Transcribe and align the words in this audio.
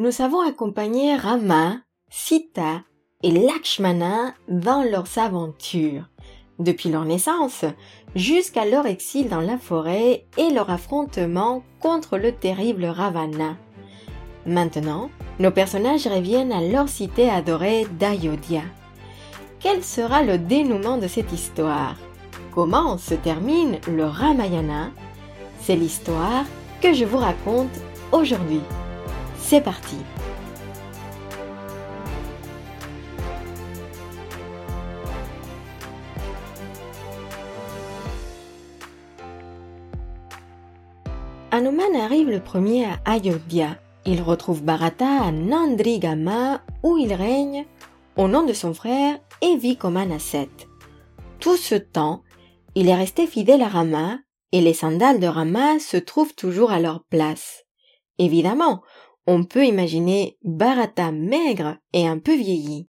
nous 0.00 0.22
avons 0.22 0.40
accompagné 0.40 1.14
Rama, 1.14 1.76
Sita 2.08 2.80
et 3.22 3.32
Lakshmana 3.32 4.32
dans 4.48 4.82
leurs 4.82 5.18
aventures, 5.18 6.08
depuis 6.58 6.88
leur 6.88 7.04
naissance 7.04 7.66
jusqu'à 8.14 8.64
leur 8.64 8.86
exil 8.86 9.28
dans 9.28 9.42
la 9.42 9.58
forêt 9.58 10.24
et 10.38 10.48
leur 10.54 10.70
affrontement 10.70 11.62
contre 11.80 12.16
le 12.16 12.32
terrible 12.32 12.86
Ravana. 12.86 13.58
Maintenant, 14.46 15.10
nos 15.38 15.50
personnages 15.50 16.06
reviennent 16.06 16.52
à 16.52 16.62
leur 16.62 16.88
cité 16.88 17.28
adorée 17.28 17.86
d'Ayodhya. 17.98 18.62
Quel 19.58 19.84
sera 19.84 20.22
le 20.22 20.38
dénouement 20.38 20.96
de 20.96 21.08
cette 21.08 21.30
histoire? 21.30 21.96
Comment 22.54 22.96
se 22.96 23.12
termine 23.12 23.78
le 23.86 24.06
Ramayana? 24.06 24.92
C'est 25.60 25.76
l'histoire 25.76 26.46
que 26.80 26.94
je 26.94 27.04
vous 27.04 27.18
raconte 27.18 27.78
aujourd'hui. 28.12 28.62
C'est 29.42 29.60
parti 29.60 29.96
Hanuman 41.52 41.96
arrive 41.96 42.30
le 42.30 42.40
premier 42.40 42.84
à 42.84 43.00
Ayodhya. 43.04 43.76
Il 44.06 44.22
retrouve 44.22 44.62
Bharata 44.62 45.24
à 45.24 45.32
Nandrigama 45.32 46.62
où 46.84 46.96
il 46.96 47.12
règne 47.12 47.66
au 48.16 48.28
nom 48.28 48.44
de 48.44 48.52
son 48.52 48.72
frère 48.72 49.18
et 49.42 49.56
vit 49.56 49.76
comme 49.76 49.96
un. 49.96 50.08
Tout 51.40 51.56
ce 51.56 51.74
temps, 51.74 52.22
il 52.76 52.88
est 52.88 52.94
resté 52.94 53.26
fidèle 53.26 53.62
à 53.62 53.68
Rama 53.68 54.18
et 54.52 54.60
les 54.60 54.74
sandales 54.74 55.20
de 55.20 55.26
Rama 55.26 55.78
se 55.80 55.96
trouvent 55.96 56.34
toujours 56.34 56.70
à 56.70 56.80
leur 56.80 57.02
place. 57.04 57.64
Évidemment, 58.18 58.82
on 59.32 59.44
peut 59.44 59.64
imaginer 59.64 60.36
Bharata 60.42 61.12
maigre 61.12 61.76
et 61.92 62.04
un 62.08 62.18
peu 62.18 62.34
vieilli. 62.34 62.88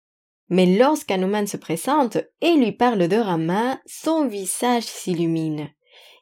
Mais 0.50 0.66
lorsqu'Hanuman 0.66 1.48
se 1.48 1.56
présente 1.56 2.18
et 2.40 2.52
lui 2.52 2.70
parle 2.70 3.08
de 3.08 3.16
Rama, 3.16 3.80
son 3.86 4.28
visage 4.28 4.84
s'illumine. 4.84 5.68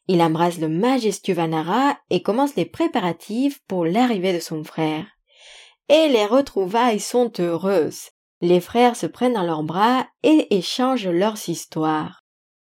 Il 0.09 0.22
embrasse 0.22 0.59
le 0.59 0.70
majestueux 0.70 1.34
Vanara 1.34 1.98
et 2.09 2.22
commence 2.22 2.56
les 2.56 2.64
préparatifs 2.64 3.61
pour 3.69 3.84
l'arrivée 3.84 4.33
de 4.33 4.41
son 4.41 4.64
frère. 4.64 5.06
Et 5.91 6.09
les 6.09 6.25
retrouvailles 6.25 7.00
sont 7.00 7.31
heureuses. 7.39 8.09
Les 8.41 8.61
frères 8.61 8.97
se 8.97 9.06
prennent 9.06 9.34
dans 9.34 9.42
leurs 9.42 9.64
bras 9.64 10.06
et 10.22 10.56
échangent 10.56 11.09
leurs 11.09 11.50
histoires. 11.50 12.25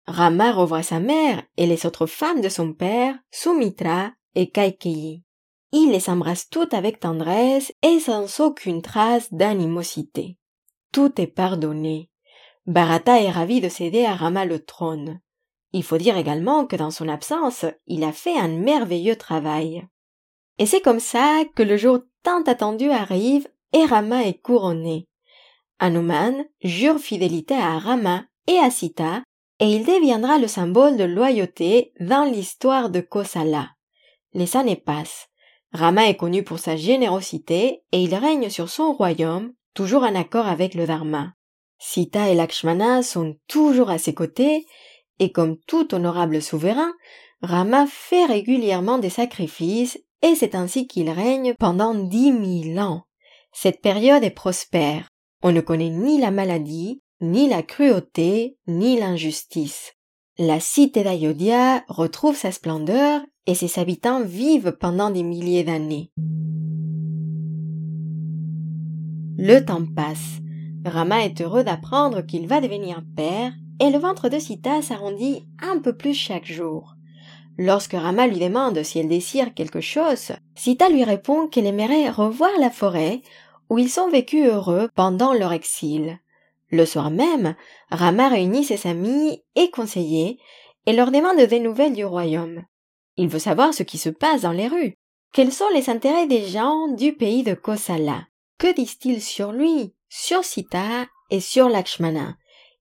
Rama 0.07 0.53
revoit 0.53 0.83
sa 0.83 1.01
mère 1.01 1.43
et 1.57 1.67
les 1.67 1.87
autres 1.87 2.07
femmes 2.07 2.43
de 2.43 2.51
son 2.51 2.75
père, 2.75 3.15
Sumitra 3.31 4.13
et 4.35 4.51
Kaikeyi. 4.51 5.25
Il 5.73 5.91
les 5.91 6.11
embrasse 6.11 6.49
toutes 6.51 6.75
avec 6.75 7.01
tendresse 7.01 7.73
et 7.83 8.01
sans 8.01 8.41
aucune 8.41 8.83
trace 8.83 9.33
d'animosité. 9.33 10.37
Tout 10.93 11.21
est 11.21 11.29
pardonné. 11.29 12.11
Bharata 12.67 13.21
est 13.21 13.31
ravi 13.31 13.61
de 13.61 13.69
céder 13.69 14.05
à 14.05 14.15
Rama 14.15 14.45
le 14.45 14.65
trône. 14.65 15.21
Il 15.73 15.85
faut 15.85 15.99
dire 15.99 16.17
également 16.17 16.67
que 16.67 16.77
dans 16.77 16.91
son 16.91 17.09
absence, 17.09 17.65
il 17.87 18.03
a 18.03 18.13
fait 18.13 18.37
un 18.37 18.49
merveilleux 18.49 19.17
travail. 19.17 19.87
Et 20.59 20.67
c'est 20.67 20.81
comme 20.81 21.01
ça 21.01 21.45
que 21.55 21.63
le 21.63 21.77
jour 21.77 22.01
tant 22.23 22.43
attendu 22.43 22.91
arrive 22.91 23.49
et 23.73 23.85
Rama 23.85 24.25
est 24.25 24.41
couronné. 24.43 25.07
Hanuman 25.79 26.45
jure 26.63 26.99
fidélité 26.99 27.55
à 27.55 27.79
Rama 27.79 28.25
et 28.47 28.59
à 28.59 28.71
Sita 28.71 29.23
et 29.61 29.67
il 29.67 29.85
deviendra 29.85 30.39
le 30.39 30.49
symbole 30.49 30.97
de 30.97 31.05
loyauté 31.05 31.93
dans 32.01 32.25
l'histoire 32.25 32.91
de 32.91 33.01
Kosala. 33.01 33.71
Les 34.33 34.57
années 34.57 34.77
passent. 34.77 35.30
Rama 35.73 36.09
est 36.09 36.17
connu 36.17 36.43
pour 36.43 36.59
sa 36.59 36.77
générosité 36.77 37.83
et 37.93 38.03
il 38.03 38.15
règne 38.15 38.51
sur 38.51 38.69
son 38.69 38.93
royaume, 38.93 39.53
toujours 39.75 40.03
en 40.03 40.15
accord 40.15 40.47
avec 40.47 40.75
le 40.75 40.87
Dharma. 40.87 41.35
Sita 41.79 42.29
et 42.29 42.35
Lakshmana 42.35 43.03
sont 43.03 43.37
toujours 43.47 43.91
à 43.91 43.99
ses 43.99 44.13
côtés 44.13 44.67
et 45.21 45.31
comme 45.31 45.59
tout 45.67 45.95
honorable 45.95 46.43
souverain, 46.43 46.93
Rama 47.43 47.87
fait 47.87 48.27
régulièrement 48.27 48.99
des 48.99 49.11
sacrifices 49.11 49.99
et 50.23 50.35
c'est 50.35 50.55
ainsi 50.55 50.87
qu'il 50.87 51.09
règne 51.09 51.55
pendant 51.59 51.95
dix 51.95 52.33
mille 52.33 52.79
ans. 52.81 53.05
Cette 53.53 53.81
période 53.81 54.25
est 54.25 54.31
prospère. 54.31 55.09
On 55.43 55.53
ne 55.53 55.61
connaît 55.61 55.91
ni 55.91 56.21
la 56.21 56.31
maladie, 56.31 57.01
ni 57.21 57.49
la 57.49 57.63
cruauté, 57.63 58.59
ni 58.67 58.99
l'injustice. 58.99 59.95
La 60.43 60.59
cité 60.59 61.03
d'Ayodhya 61.03 61.85
retrouve 61.87 62.35
sa 62.35 62.51
splendeur 62.51 63.21
et 63.47 63.55
ses 63.55 63.79
habitants 63.79 64.23
vivent 64.23 64.75
pendant 64.81 65.11
des 65.11 65.23
milliers 65.23 65.65
d'années. 65.65 66.11
Le 69.37 69.61
temps 69.63 69.85
passe. 69.95 70.39
Rama 70.87 71.27
est 71.27 71.43
heureux 71.43 71.63
d'apprendre 71.63 72.23
qu'il 72.23 72.47
va 72.47 72.63
devenir 72.63 73.03
père 73.15 73.53
et 73.83 73.91
le 73.91 73.99
ventre 73.99 74.31
de 74.31 74.39
Sita 74.39 74.81
s'arrondit 74.81 75.47
un 75.61 75.79
peu 75.79 75.95
plus 75.95 76.15
chaque 76.15 76.51
jour. 76.51 76.95
Lorsque 77.59 77.93
Rama 77.93 78.27
lui 78.27 78.39
demande 78.39 78.83
si 78.83 78.99
elle 78.99 79.09
désire 79.09 79.53
quelque 79.53 79.83
chose, 79.83 80.33
Sita 80.55 80.89
lui 80.89 81.05
répond 81.05 81.49
qu'elle 81.49 81.67
aimerait 81.67 82.09
revoir 82.09 82.53
la 82.59 82.71
forêt 82.71 83.21
où 83.69 83.77
ils 83.77 83.91
sont 83.91 84.09
vécus 84.09 84.47
heureux 84.47 84.89
pendant 84.95 85.35
leur 85.35 85.53
exil. 85.53 86.19
Le 86.71 86.87
soir 86.87 87.11
même, 87.11 87.57
Rama 87.91 88.29
réunit 88.29 88.65
ses 88.65 88.89
amis 88.89 89.43
et 89.57 89.71
conseillers 89.71 90.39
et 90.87 90.93
leur 90.93 91.11
demande 91.11 91.41
des 91.41 91.61
nouvelles 91.61 91.95
du 91.95 92.05
royaume. 92.05 92.65
Il 93.17 93.29
veut 93.29 93.39
savoir 93.39 93.75
ce 93.75 93.83
qui 93.83 93.99
se 93.99 94.09
passe 94.09 94.43
dans 94.43 94.53
les 94.53 94.69
rues. 94.69 94.95
Quels 95.33 95.53
sont 95.53 95.69
les 95.75 95.91
intérêts 95.91 96.27
des 96.27 96.47
gens 96.47 96.89
du 96.89 97.13
pays 97.13 97.43
de 97.43 97.55
Kosala? 97.55 98.27
Que 98.59 98.75
disent-ils 98.75 99.23
sur 99.23 99.53
lui, 99.53 99.95
sur 100.09 100.45
Sita 100.45 101.07
et 101.31 101.41
sur 101.41 101.69
Lakshmana? 101.69 102.37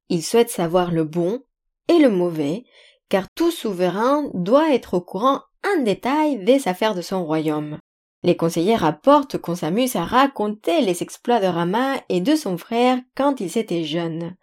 Il 0.10 0.24
souhaite 0.24 0.50
savoir 0.50 0.92
le 0.92 1.04
bon 1.04 1.42
et 1.88 2.00
le 2.00 2.10
mauvais, 2.10 2.64
car 3.10 3.28
tout 3.36 3.52
souverain 3.52 4.30
doit 4.34 4.74
être 4.74 4.96
au 4.96 5.02
courant 5.02 5.42
en 5.66 5.82
détail 5.82 6.44
des 6.44 6.68
affaires 6.68 6.96
de 6.96 7.02
son 7.02 7.26
royaume. 7.26 7.80
Les 8.24 8.36
conseillers 8.36 8.76
rapportent 8.76 9.38
qu'on 9.38 9.56
s'amuse 9.56 9.96
à 9.96 10.04
raconter 10.04 10.82
les 10.82 11.02
exploits 11.04 11.40
de 11.40 11.48
Rama 11.48 12.02
et 12.10 12.20
de 12.20 12.36
son 12.36 12.58
frère 12.58 13.00
quand 13.16 13.40
ils 13.40 13.58
étaient 13.58 13.86
jeunes. 13.86 14.36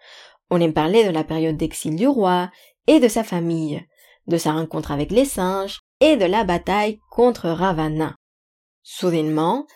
On 0.50 0.60
aime 0.60 0.72
parler 0.72 1.04
de 1.04 1.10
la 1.10 1.24
période 1.24 1.56
d'exil 1.56 1.96
du 1.96 2.08
roi 2.08 2.50
et 2.86 3.00
de 3.00 3.08
sa 3.08 3.24
famille, 3.24 3.84
de 4.26 4.38
sa 4.38 4.52
rencontre 4.52 4.92
avec 4.92 5.10
les 5.10 5.24
singes 5.24 5.80
et 6.00 6.16
de 6.16 6.24
la 6.24 6.44
bataille 6.44 7.00
contre 7.10 7.48
Ravana. 7.48 8.14
Soudainement, 8.82 9.66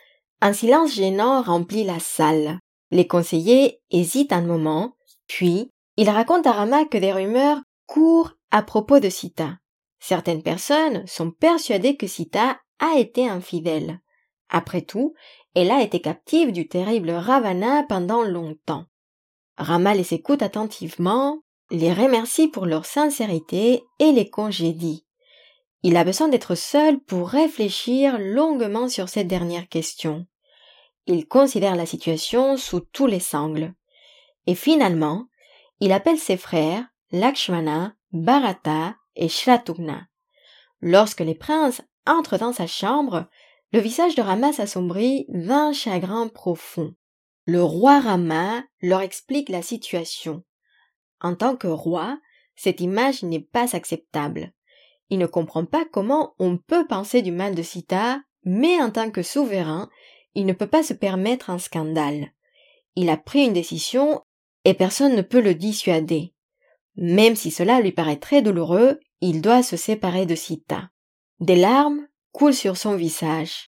un 0.40 0.52
silence 0.52 0.94
gênant 0.94 1.42
remplit 1.42 1.84
la 1.84 1.98
salle. 1.98 2.58
Les 2.90 3.06
conseillers 3.06 3.80
hésitent 3.90 4.32
un 4.32 4.42
moment, 4.42 4.94
puis 5.26 5.70
il 5.96 6.08
raconte 6.08 6.46
à 6.46 6.52
Rama 6.52 6.84
que 6.86 6.98
des 6.98 7.12
rumeurs 7.12 7.60
courent 7.86 8.32
à 8.50 8.62
propos 8.62 9.00
de 9.00 9.10
Sita. 9.10 9.58
Certaines 9.98 10.42
personnes 10.42 11.06
sont 11.06 11.30
persuadées 11.30 11.96
que 11.96 12.06
Sita 12.06 12.58
a 12.80 12.98
été 12.98 13.28
infidèle. 13.28 14.00
Après 14.48 14.82
tout, 14.82 15.14
elle 15.54 15.70
a 15.70 15.82
été 15.82 16.00
captive 16.00 16.52
du 16.52 16.66
terrible 16.66 17.10
Ravana 17.10 17.84
pendant 17.84 18.22
longtemps. 18.22 18.86
Rama 19.56 19.94
les 19.94 20.14
écoute 20.14 20.42
attentivement, 20.42 21.42
les 21.70 21.92
remercie 21.92 22.48
pour 22.48 22.66
leur 22.66 22.84
sincérité 22.84 23.84
et 23.98 24.12
les 24.12 24.28
congédie. 24.28 25.06
Il 25.82 25.96
a 25.96 26.04
besoin 26.04 26.28
d'être 26.28 26.54
seul 26.54 27.00
pour 27.00 27.28
réfléchir 27.28 28.18
longuement 28.18 28.88
sur 28.88 29.08
cette 29.08 29.28
dernière 29.28 29.68
question. 29.68 30.26
Il 31.06 31.26
considère 31.26 31.76
la 31.76 31.86
situation 31.86 32.56
sous 32.56 32.80
tous 32.80 33.06
les 33.06 33.34
angles. 33.34 33.72
Et 34.46 34.54
finalement, 34.54 35.26
il 35.80 35.92
appelle 35.92 36.18
ses 36.18 36.36
frères 36.36 36.84
Lakshmana, 37.12 37.94
Bharata 38.12 38.94
et 39.16 39.28
Shratugna. 39.28 40.06
Lorsque 40.80 41.20
les 41.20 41.34
princes 41.34 41.82
entrent 42.06 42.38
dans 42.38 42.52
sa 42.52 42.66
chambre, 42.66 43.28
le 43.72 43.80
visage 43.80 44.14
de 44.14 44.22
Rama 44.22 44.52
s'assombrit 44.52 45.26
d'un 45.28 45.72
chagrin 45.72 46.28
profond. 46.28 46.94
Le 47.46 47.62
roi 47.62 48.00
Rama 48.00 48.64
leur 48.82 49.00
explique 49.00 49.48
la 49.48 49.62
situation. 49.62 50.42
En 51.20 51.34
tant 51.34 51.56
que 51.56 51.68
roi, 51.68 52.18
cette 52.56 52.80
image 52.80 53.22
n'est 53.22 53.40
pas 53.40 53.74
acceptable. 53.74 54.52
Il 55.08 55.18
ne 55.18 55.26
comprend 55.26 55.64
pas 55.64 55.84
comment 55.84 56.34
on 56.38 56.56
peut 56.56 56.86
penser 56.86 57.22
du 57.22 57.32
mal 57.32 57.54
de 57.54 57.62
Sita, 57.62 58.20
mais 58.44 58.80
en 58.80 58.90
tant 58.90 59.10
que 59.10 59.22
souverain, 59.22 59.88
il 60.34 60.46
ne 60.46 60.52
peut 60.52 60.66
pas 60.66 60.82
se 60.82 60.94
permettre 60.94 61.50
un 61.50 61.58
scandale. 61.58 62.32
Il 62.96 63.08
a 63.08 63.16
pris 63.16 63.44
une 63.44 63.52
décision 63.52 64.22
et 64.64 64.74
personne 64.74 65.16
ne 65.16 65.22
peut 65.22 65.40
le 65.40 65.54
dissuader. 65.54 66.34
Même 66.96 67.36
si 67.36 67.50
cela 67.50 67.80
lui 67.80 67.92
paraît 67.92 68.18
très 68.18 68.42
douloureux, 68.42 69.00
il 69.20 69.40
doit 69.42 69.62
se 69.62 69.76
séparer 69.76 70.26
de 70.26 70.34
Sita. 70.34 70.90
Des 71.40 71.56
larmes 71.56 72.06
coulent 72.32 72.54
sur 72.54 72.76
son 72.76 72.96
visage. 72.96 73.70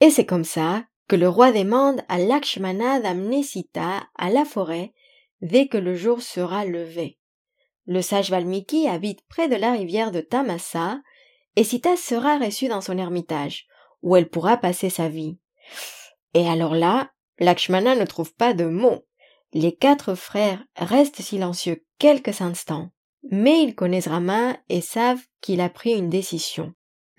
Et 0.00 0.08
c'est 0.08 0.24
comme 0.24 0.44
ça 0.44 0.84
que 1.06 1.16
le 1.16 1.28
roi 1.28 1.52
demande 1.52 2.00
à 2.08 2.18
Lakshmana 2.18 2.98
d'amener 3.00 3.42
Sita 3.42 4.08
à 4.16 4.30
la 4.30 4.46
forêt 4.46 4.94
dès 5.42 5.68
que 5.68 5.76
le 5.76 5.94
jour 5.94 6.22
sera 6.22 6.64
levé. 6.64 7.18
Le 7.86 8.00
sage 8.00 8.30
Valmiki 8.30 8.88
habite 8.88 9.20
près 9.28 9.48
de 9.48 9.56
la 9.56 9.72
rivière 9.72 10.12
de 10.12 10.20
Tamasa, 10.20 11.00
et 11.56 11.64
Sita 11.64 11.96
sera 11.96 12.38
reçue 12.38 12.68
dans 12.68 12.80
son 12.80 12.96
ermitage, 12.96 13.66
où 14.02 14.16
elle 14.16 14.28
pourra 14.28 14.56
passer 14.56 14.88
sa 14.88 15.08
vie. 15.08 15.38
Et 16.32 16.48
alors 16.48 16.74
là, 16.74 17.10
Lakshmana 17.38 17.96
ne 17.96 18.04
trouve 18.04 18.34
pas 18.34 18.54
de 18.54 18.64
mots. 18.64 19.04
Les 19.52 19.74
quatre 19.74 20.14
frères 20.14 20.64
restent 20.76 21.20
silencieux 21.20 21.84
quelques 21.98 22.40
instants, 22.40 22.90
mais 23.30 23.62
ils 23.62 23.74
connaissent 23.74 24.08
Rama 24.08 24.56
et 24.68 24.80
savent 24.80 25.24
qu'il 25.40 25.60
a 25.60 25.68
pris 25.68 25.92
une 25.92 26.08
décision. 26.08 26.72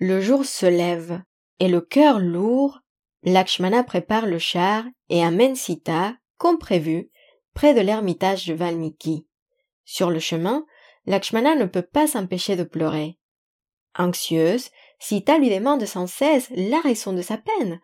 Le 0.04 0.20
jour 0.20 0.44
se 0.44 0.66
lève, 0.66 1.22
et 1.60 1.68
le 1.68 1.80
cœur 1.80 2.18
lourd, 2.18 2.80
Lakshmana 3.22 3.84
prépare 3.84 4.26
le 4.26 4.40
char 4.40 4.82
et 5.08 5.22
amène 5.22 5.54
Sita, 5.54 6.16
comme 6.38 6.58
prévu, 6.58 7.08
près 7.54 7.72
de 7.72 7.80
l'ermitage 7.80 8.48
de 8.48 8.52
Valmiki. 8.52 9.28
Sur 9.84 10.10
le 10.10 10.18
chemin, 10.18 10.66
Lakshmana 11.06 11.54
ne 11.54 11.66
peut 11.66 11.86
pas 11.86 12.08
s'empêcher 12.08 12.56
de 12.56 12.64
pleurer. 12.64 13.20
Anxieuse, 13.96 14.70
Sita 14.98 15.38
lui 15.38 15.50
demande 15.50 15.86
sans 15.86 16.08
cesse 16.08 16.50
la 16.50 16.80
raison 16.80 17.12
de 17.12 17.22
sa 17.22 17.38
peine, 17.38 17.80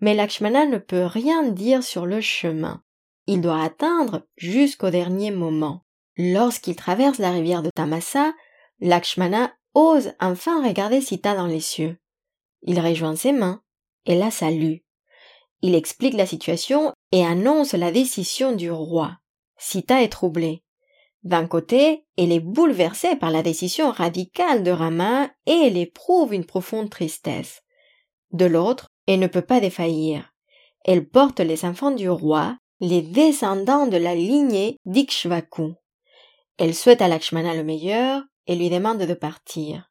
mais 0.00 0.12
Lakshmana 0.12 0.66
ne 0.66 0.76
peut 0.76 1.06
rien 1.06 1.42
dire 1.42 1.82
sur 1.82 2.04
le 2.04 2.20
chemin. 2.20 2.82
Il 3.26 3.40
doit 3.40 3.62
attendre 3.62 4.26
jusqu'au 4.36 4.90
dernier 4.90 5.30
moment. 5.30 5.86
Lorsqu'il 6.18 6.76
traverse 6.76 7.16
la 7.16 7.30
rivière 7.30 7.62
de 7.62 7.70
Tamasa, 7.74 8.34
Lakshmana 8.80 9.54
ose 9.76 10.14
enfin 10.20 10.66
regarder 10.66 11.02
Sita 11.02 11.34
dans 11.36 11.46
les 11.46 11.60
cieux. 11.60 11.98
Il 12.62 12.80
rejoint 12.80 13.14
ses 13.14 13.32
mains 13.32 13.60
et 14.06 14.16
la 14.16 14.30
salue. 14.30 14.76
Il 15.60 15.74
explique 15.74 16.14
la 16.14 16.24
situation 16.24 16.94
et 17.12 17.24
annonce 17.24 17.74
la 17.74 17.92
décision 17.92 18.52
du 18.52 18.70
roi. 18.70 19.18
Sita 19.58 20.02
est 20.02 20.08
troublée. 20.08 20.64
D'un 21.24 21.46
côté, 21.46 22.06
elle 22.16 22.32
est 22.32 22.40
bouleversée 22.40 23.16
par 23.16 23.30
la 23.30 23.42
décision 23.42 23.90
radicale 23.90 24.62
de 24.62 24.70
Rama 24.70 25.28
et 25.44 25.66
elle 25.66 25.76
éprouve 25.76 26.32
une 26.32 26.46
profonde 26.46 26.88
tristesse. 26.88 27.62
De 28.32 28.46
l'autre, 28.46 28.88
elle 29.06 29.20
ne 29.20 29.26
peut 29.26 29.42
pas 29.42 29.60
défaillir. 29.60 30.32
Elle 30.86 31.06
porte 31.06 31.40
les 31.40 31.66
enfants 31.66 31.90
du 31.90 32.08
roi, 32.08 32.56
les 32.80 33.02
descendants 33.02 33.86
de 33.86 33.98
la 33.98 34.14
lignée 34.14 34.78
d'Ikshvaku. 34.86 35.74
Elle 36.56 36.74
souhaite 36.74 37.02
à 37.02 37.08
Lakshmana 37.08 37.54
le 37.54 37.64
meilleur 37.64 38.22
et 38.46 38.56
lui 38.56 38.70
demande 38.70 38.98
de 38.98 39.14
partir. 39.14 39.90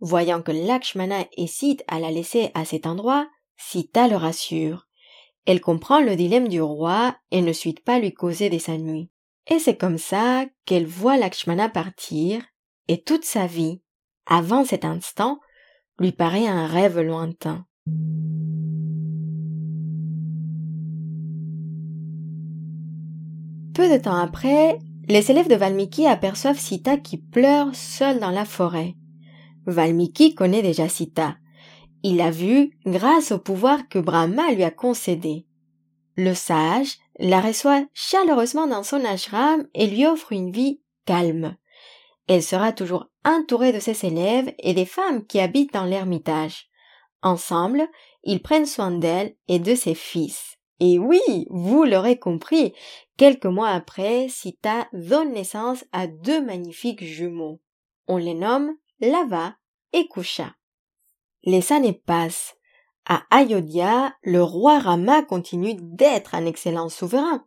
Voyant 0.00 0.42
que 0.42 0.52
Lakshmana 0.52 1.26
hésite 1.36 1.84
à 1.86 2.00
la 2.00 2.10
laisser 2.10 2.50
à 2.54 2.64
cet 2.64 2.86
endroit, 2.86 3.28
Sita 3.56 4.08
le 4.08 4.16
rassure. 4.16 4.88
Elle 5.46 5.60
comprend 5.60 6.00
le 6.00 6.16
dilemme 6.16 6.48
du 6.48 6.62
roi 6.62 7.16
et 7.30 7.42
ne 7.42 7.52
suit 7.52 7.74
pas 7.74 7.98
lui 7.98 8.14
causer 8.14 8.48
des 8.48 8.70
ennuis. 8.70 9.10
Et 9.46 9.58
c'est 9.58 9.76
comme 9.76 9.98
ça 9.98 10.46
qu'elle 10.64 10.86
voit 10.86 11.16
Lakshmana 11.16 11.68
partir, 11.68 12.42
et 12.88 13.02
toute 13.02 13.24
sa 13.24 13.46
vie, 13.46 13.82
avant 14.26 14.64
cet 14.64 14.84
instant, 14.84 15.40
lui 15.98 16.12
paraît 16.12 16.46
un 16.46 16.66
rêve 16.66 17.00
lointain. 17.00 17.66
Peu 23.74 23.88
de 23.88 24.02
temps 24.02 24.16
après, 24.16 24.78
les 25.10 25.30
élèves 25.30 25.48
de 25.48 25.56
Valmiki 25.56 26.06
aperçoivent 26.06 26.58
Sita 26.58 26.96
qui 26.96 27.18
pleure 27.18 27.74
seule 27.74 28.20
dans 28.20 28.30
la 28.30 28.44
forêt. 28.44 28.94
Valmiki 29.66 30.34
connaît 30.34 30.62
déjà 30.62 30.88
Sita. 30.88 31.36
Il 32.02 32.16
l'a 32.16 32.30
vue 32.30 32.78
grâce 32.86 33.32
au 33.32 33.38
pouvoir 33.38 33.88
que 33.88 33.98
Brahma 33.98 34.52
lui 34.52 34.64
a 34.64 34.70
concédé. 34.70 35.46
Le 36.16 36.34
sage 36.34 36.96
la 37.18 37.40
reçoit 37.40 37.84
chaleureusement 37.92 38.66
dans 38.66 38.82
son 38.82 39.04
ashram 39.04 39.66
et 39.74 39.86
lui 39.86 40.06
offre 40.06 40.32
une 40.32 40.50
vie 40.50 40.80
calme. 41.06 41.56
Elle 42.26 42.42
sera 42.42 42.72
toujours 42.72 43.06
entourée 43.24 43.72
de 43.72 43.80
ses 43.80 44.06
élèves 44.06 44.54
et 44.58 44.74
des 44.74 44.86
femmes 44.86 45.26
qui 45.26 45.40
habitent 45.40 45.74
dans 45.74 45.84
l'ermitage. 45.84 46.68
Ensemble, 47.22 47.86
ils 48.22 48.40
prennent 48.40 48.66
soin 48.66 48.92
d'elle 48.92 49.34
et 49.48 49.58
de 49.58 49.74
ses 49.74 49.94
fils. 49.94 50.59
Et 50.80 50.98
oui, 50.98 51.46
vous 51.50 51.84
l'aurez 51.84 52.18
compris, 52.18 52.72
quelques 53.18 53.46
mois 53.46 53.68
après, 53.68 54.28
Sita 54.28 54.88
donne 54.94 55.32
naissance 55.32 55.84
à 55.92 56.06
deux 56.06 56.42
magnifiques 56.42 57.04
jumeaux. 57.04 57.60
On 58.08 58.16
les 58.16 58.34
nomme 58.34 58.74
Lava 59.00 59.54
et 59.92 60.08
Kusha. 60.08 60.54
Les 61.44 61.72
années 61.72 61.92
passent. 61.92 62.56
À 63.06 63.22
Ayodhya, 63.30 64.14
le 64.22 64.42
roi 64.42 64.78
Rama 64.78 65.22
continue 65.22 65.74
d'être 65.78 66.34
un 66.34 66.46
excellent 66.46 66.88
souverain. 66.88 67.44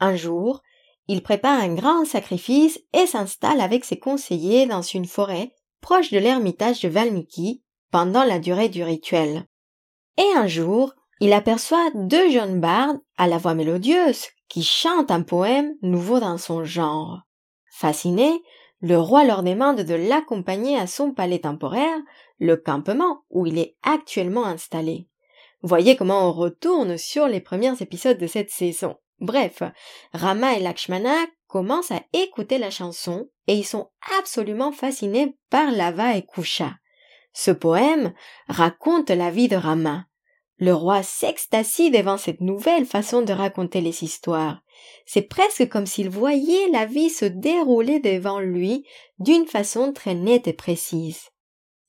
Un 0.00 0.16
jour, 0.16 0.62
il 1.08 1.22
prépare 1.22 1.60
un 1.60 1.74
grand 1.74 2.04
sacrifice 2.04 2.80
et 2.92 3.06
s'installe 3.06 3.60
avec 3.60 3.84
ses 3.84 3.98
conseillers 3.98 4.66
dans 4.66 4.82
une 4.82 5.04
forêt 5.04 5.52
proche 5.80 6.10
de 6.10 6.18
l'ermitage 6.18 6.80
de 6.80 6.88
Valmiki 6.88 7.62
pendant 7.90 8.24
la 8.24 8.38
durée 8.38 8.68
du 8.68 8.82
rituel. 8.82 9.46
Et 10.16 10.36
un 10.36 10.46
jour, 10.46 10.94
il 11.20 11.32
aperçoit 11.32 11.90
deux 11.94 12.30
jeunes 12.30 12.60
bardes 12.60 13.00
à 13.16 13.26
la 13.26 13.38
voix 13.38 13.54
mélodieuse 13.54 14.26
qui 14.48 14.62
chantent 14.62 15.10
un 15.10 15.22
poème 15.22 15.74
nouveau 15.82 16.20
dans 16.20 16.38
son 16.38 16.64
genre. 16.64 17.20
Fasciné, 17.70 18.42
le 18.80 18.98
roi 18.98 19.24
leur 19.24 19.42
demande 19.42 19.80
de 19.80 19.94
l'accompagner 19.94 20.78
à 20.78 20.86
son 20.86 21.12
palais 21.12 21.40
temporaire, 21.40 21.98
le 22.38 22.56
campement 22.56 23.24
où 23.30 23.46
il 23.46 23.58
est 23.58 23.76
actuellement 23.82 24.44
installé. 24.44 25.08
Voyez 25.62 25.96
comment 25.96 26.28
on 26.28 26.32
retourne 26.32 26.98
sur 26.98 27.26
les 27.26 27.40
premiers 27.40 27.80
épisodes 27.80 28.18
de 28.18 28.26
cette 28.26 28.50
saison. 28.50 28.96
Bref, 29.20 29.62
Rama 30.12 30.54
et 30.54 30.60
Lakshmana 30.60 31.16
commencent 31.46 31.92
à 31.92 32.02
écouter 32.12 32.58
la 32.58 32.70
chanson 32.70 33.30
et 33.46 33.54
ils 33.54 33.64
sont 33.64 33.88
absolument 34.18 34.72
fascinés 34.72 35.36
par 35.48 35.70
Lava 35.70 36.16
et 36.16 36.22
Kusha. 36.26 36.74
Ce 37.32 37.50
poème 37.50 38.12
raconte 38.48 39.10
la 39.10 39.30
vie 39.30 39.48
de 39.48 39.56
Rama. 39.56 40.04
Le 40.58 40.72
roi 40.72 41.02
s'extasie 41.02 41.90
devant 41.90 42.16
cette 42.16 42.40
nouvelle 42.40 42.86
façon 42.86 43.22
de 43.22 43.32
raconter 43.32 43.80
les 43.80 44.04
histoires. 44.04 44.62
C'est 45.04 45.22
presque 45.22 45.68
comme 45.68 45.86
s'il 45.86 46.08
voyait 46.08 46.68
la 46.70 46.86
vie 46.86 47.10
se 47.10 47.24
dérouler 47.24 47.98
devant 47.98 48.38
lui 48.38 48.86
d'une 49.18 49.46
façon 49.46 49.92
très 49.92 50.14
nette 50.14 50.46
et 50.46 50.52
précise. 50.52 51.30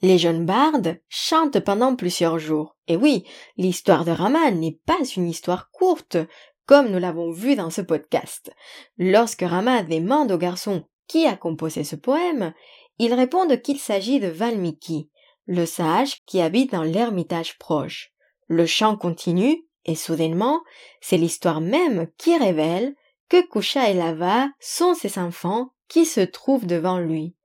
Les 0.01 0.17
jeunes 0.17 0.45
bardes 0.45 0.99
chantent 1.09 1.59
pendant 1.59 1.95
plusieurs 1.95 2.39
jours. 2.39 2.75
Et 2.87 2.95
oui, 2.95 3.23
l'histoire 3.57 4.03
de 4.03 4.11
Rama 4.11 4.51
n'est 4.51 4.79
pas 4.85 5.03
une 5.15 5.29
histoire 5.29 5.69
courte, 5.71 6.17
comme 6.65 6.89
nous 6.89 6.99
l'avons 6.99 7.31
vu 7.31 7.55
dans 7.55 7.69
ce 7.69 7.81
podcast. 7.81 8.51
Lorsque 8.97 9.41
Rama 9.41 9.83
demande 9.83 10.31
au 10.31 10.37
garçon 10.37 10.83
qui 11.07 11.27
a 11.27 11.35
composé 11.35 11.83
ce 11.83 11.95
poème, 11.95 12.53
ils 12.97 13.13
répondent 13.13 13.61
qu'il 13.61 13.79
s'agit 13.79 14.19
de 14.19 14.27
Valmiki, 14.27 15.09
le 15.45 15.65
sage 15.65 16.23
qui 16.25 16.41
habite 16.41 16.71
dans 16.71 16.83
l'ermitage 16.83 17.57
proche. 17.57 18.14
Le 18.47 18.65
chant 18.65 18.97
continue, 18.97 19.65
et 19.85 19.95
soudainement, 19.95 20.61
c'est 21.01 21.17
l'histoire 21.17 21.61
même 21.61 22.07
qui 22.17 22.37
révèle 22.37 22.95
que 23.29 23.47
Kusha 23.47 23.89
et 23.89 23.93
Lava 23.93 24.49
sont 24.59 24.93
ses 24.93 25.19
enfants 25.19 25.71
qui 25.87 26.05
se 26.05 26.21
trouvent 26.21 26.65
devant 26.65 26.99
lui. 26.99 27.35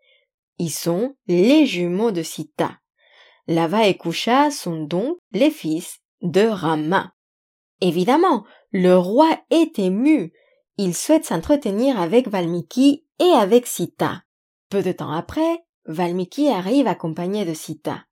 Ils 0.59 0.71
sont 0.71 1.16
les 1.26 1.66
jumeaux 1.66 2.11
de 2.11 2.23
Sita. 2.23 2.78
Lava 3.47 3.87
et 3.87 3.97
Kusha 3.97 4.50
sont 4.50 4.85
donc 4.85 5.19
les 5.33 5.50
fils 5.50 6.00
de 6.23 6.47
Rama. 6.47 7.14
Évidemment, 7.80 8.45
le 8.71 8.97
roi 8.97 9.40
est 9.50 9.78
ému. 9.78 10.33
Il 10.76 10.95
souhaite 10.95 11.25
s'entretenir 11.25 11.99
avec 12.00 12.28
Valmiki 12.28 13.07
et 13.19 13.33
avec 13.33 13.66
Sita. 13.66 14.23
Peu 14.69 14.83
de 14.83 14.92
temps 14.92 15.12
après, 15.12 15.64
Valmiki 15.87 16.49
arrive 16.49 16.87
accompagné 16.87 17.45
de 17.45 17.54
Sita. 17.54 18.04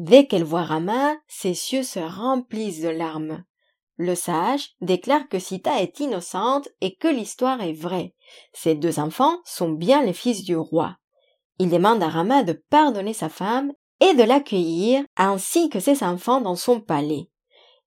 Dès 0.00 0.24
qu'elle 0.24 0.44
voit 0.44 0.62
Rama, 0.62 1.14
ses 1.28 1.50
yeux 1.50 1.82
se 1.82 1.98
remplissent 1.98 2.80
de 2.80 2.88
larmes. 2.88 3.44
Le 3.98 4.14
sage 4.14 4.70
déclare 4.80 5.28
que 5.28 5.38
Sita 5.38 5.82
est 5.82 6.00
innocente 6.00 6.70
et 6.80 6.94
que 6.94 7.06
l'histoire 7.06 7.60
est 7.60 7.74
vraie. 7.74 8.14
Ses 8.54 8.74
deux 8.74 8.98
enfants 8.98 9.36
sont 9.44 9.68
bien 9.68 10.02
les 10.02 10.14
fils 10.14 10.42
du 10.42 10.56
roi. 10.56 10.96
Il 11.58 11.68
demande 11.68 12.02
à 12.02 12.08
Rama 12.08 12.44
de 12.44 12.54
pardonner 12.70 13.12
sa 13.12 13.28
femme 13.28 13.74
et 14.00 14.14
de 14.14 14.22
l'accueillir 14.22 15.04
ainsi 15.18 15.68
que 15.68 15.80
ses 15.80 16.02
enfants 16.02 16.40
dans 16.40 16.56
son 16.56 16.80
palais. 16.80 17.28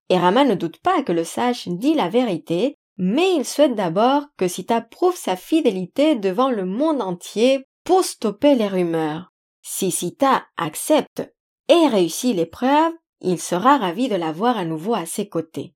Et 0.10 0.20
Rama 0.20 0.46
ne 0.46 0.53
doute 0.53 0.77
pas 0.82 1.01
que 1.01 1.13
le 1.13 1.24
sage 1.24 1.67
dit 1.67 1.96
la 1.96 2.10
vérité, 2.10 2.77
mais 2.96 3.34
il 3.34 3.43
souhaite 3.43 3.74
d'abord 3.74 4.22
que 4.38 4.48
Sita 4.48 4.82
prouve 4.82 5.17
sa 5.17 5.36
fidélité 5.36 6.13
devant 6.13 6.51
le 6.51 6.65
monde 6.65 7.01
entier 7.01 7.65
pour 7.84 8.03
stopper 8.03 8.53
les 8.53 8.67
rumeurs. 8.67 9.34
Si 9.63 9.89
Sita 9.89 10.46
accepte 10.58 11.34
et 11.70 11.88
réussit 11.88 12.36
l'épreuve, 12.36 12.93
il 13.22 13.39
sera 13.39 13.77
ravi 13.77 14.10
de 14.10 14.15
la 14.15 14.32
voir 14.32 14.58
à 14.58 14.65
nouveau 14.65 14.93
à 14.93 15.05
ses 15.05 15.29
côtés. 15.29 15.74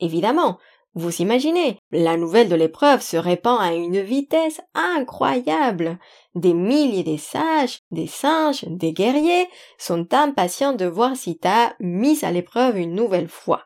Évidemment, 0.00 0.58
vous 0.94 1.22
imaginez, 1.22 1.78
la 1.92 2.16
nouvelle 2.16 2.48
de 2.48 2.54
l'épreuve 2.54 3.02
se 3.02 3.16
répand 3.16 3.60
à 3.60 3.72
une 3.72 4.00
vitesse 4.00 4.60
incroyable. 4.74 5.98
Des 6.34 6.54
milliers 6.54 7.04
de 7.04 7.16
sages, 7.16 7.80
des 7.90 8.06
singes, 8.06 8.64
des 8.64 8.92
guerriers 8.92 9.46
sont 9.78 10.12
impatients 10.12 10.72
de 10.72 10.86
voir 10.86 11.16
Sita 11.16 11.74
mise 11.78 12.24
à 12.24 12.32
l'épreuve 12.32 12.78
une 12.78 12.94
nouvelle 12.94 13.28
fois. 13.28 13.64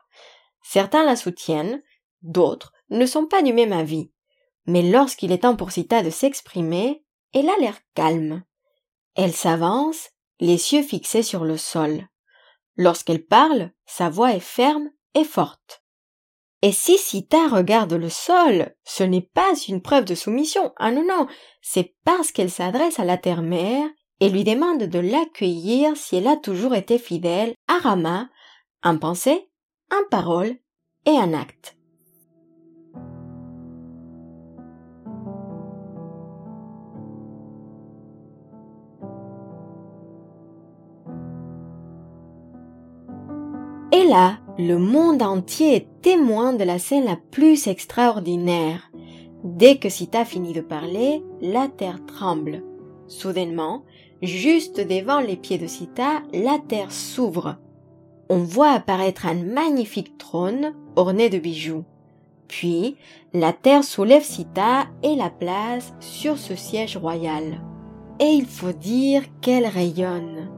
Certains 0.61 1.03
la 1.05 1.15
soutiennent, 1.15 1.81
d'autres 2.21 2.71
ne 2.89 3.05
sont 3.05 3.25
pas 3.25 3.41
du 3.41 3.53
même 3.53 3.73
avis. 3.73 4.11
Mais 4.65 4.81
lorsqu'il 4.81 5.31
est 5.31 5.39
temps 5.39 5.55
pour 5.55 5.71
Sita 5.71 6.03
de 6.03 6.09
s'exprimer, 6.09 7.03
elle 7.33 7.49
a 7.49 7.57
l'air 7.59 7.79
calme. 7.95 8.43
Elle 9.15 9.33
s'avance, 9.33 10.09
les 10.43 10.73
yeux 10.73 10.83
fixés 10.83 11.23
sur 11.23 11.45
le 11.45 11.55
sol. 11.55 12.09
Lorsqu'elle 12.75 13.25
parle, 13.25 13.71
sa 13.85 14.09
voix 14.09 14.33
est 14.33 14.41
ferme 14.41 14.89
et 15.15 15.23
forte. 15.23 15.83
Et 16.61 16.73
si 16.73 16.97
Sita 16.97 17.47
regarde 17.47 17.93
le 17.93 18.09
sol, 18.09 18.75
ce 18.83 19.03
n'est 19.03 19.29
pas 19.33 19.53
une 19.69 19.81
preuve 19.81 20.03
de 20.03 20.15
soumission. 20.15 20.73
Ah 20.77 20.91
non, 20.91 21.05
non, 21.07 21.27
c'est 21.61 21.95
parce 22.03 22.33
qu'elle 22.33 22.51
s'adresse 22.51 22.99
à 22.99 23.05
la 23.05 23.17
terre-mère 23.17 23.87
et 24.19 24.29
lui 24.29 24.43
demande 24.43 24.83
de 24.83 24.99
l'accueillir 24.99 25.95
si 25.95 26.17
elle 26.17 26.27
a 26.27 26.35
toujours 26.35 26.75
été 26.75 26.99
fidèle 26.99 27.53
à 27.69 27.77
Rama, 27.77 28.29
en 28.83 28.97
pensée, 28.97 29.49
en 29.91 30.09
parole 30.09 30.57
et 31.05 31.11
en 31.11 31.33
acte. 31.33 31.77
Et 43.93 44.05
là, 44.05 44.39
le 44.57 44.79
monde 44.79 45.21
entier 45.21 45.75
est 45.75 45.87
témoin 46.01 46.53
de 46.53 46.63
la 46.63 46.79
scène 46.79 47.05
la 47.05 47.15
plus 47.15 47.67
extraordinaire. 47.67 48.91
Dès 49.43 49.75
que 49.77 49.87
Sita 49.87 50.25
finit 50.25 50.53
de 50.53 50.61
parler, 50.61 51.21
la 51.41 51.67
terre 51.67 51.99
tremble. 52.07 52.63
Soudainement, 53.07 53.83
juste 54.23 54.79
devant 54.79 55.19
les 55.19 55.35
pieds 55.37 55.59
de 55.59 55.67
Sita, 55.67 56.23
la 56.33 56.57
terre 56.67 56.91
s'ouvre. 56.91 57.57
On 58.29 58.39
voit 58.39 58.71
apparaître 58.71 59.27
un 59.27 59.35
magnifique 59.35 60.17
trône 60.17 60.73
orné 60.95 61.29
de 61.29 61.37
bijoux. 61.37 61.83
Puis, 62.47 62.95
la 63.31 63.53
terre 63.53 63.83
soulève 63.83 64.23
Sita 64.23 64.87
et 65.03 65.15
la 65.15 65.29
place 65.29 65.93
sur 65.99 66.39
ce 66.39 66.55
siège 66.55 66.97
royal. 66.97 67.61
Et 68.19 68.31
il 68.31 68.47
faut 68.47 68.71
dire 68.71 69.21
qu'elle 69.39 69.67
rayonne. 69.67 70.49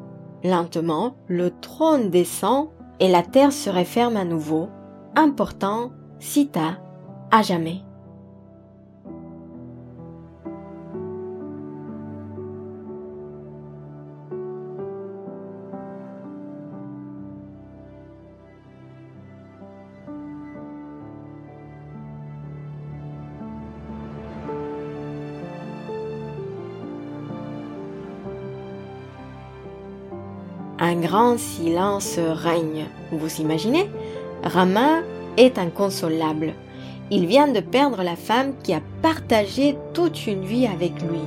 Lentement, 0.46 1.15
le 1.27 1.51
trône 1.60 2.10
descend 2.10 2.70
et 3.00 3.10
la 3.10 3.24
terre 3.24 3.52
se 3.52 3.70
referme 3.70 4.18
à 4.18 4.25
nouveau, 4.25 4.70
important 5.16 5.92
Sita 6.20 6.78
à 7.32 7.42
jamais. 7.42 7.82
Silence 31.38 32.20
règne. 32.20 32.86
Vous 33.12 33.42
imaginez? 33.42 33.90
Rama 34.44 35.02
est 35.38 35.58
inconsolable. 35.58 36.54
Il 37.12 37.26
vient 37.28 37.48
de 37.48 37.60
perdre 37.60 38.04
la 38.04 38.16
femme 38.16 38.54
qui 38.64 38.74
a 38.74 38.82
partagé 39.02 39.78
toute 39.94 40.28
une 40.28 40.44
vie 40.44 40.68
avec 40.68 40.94
lui. 41.02 41.20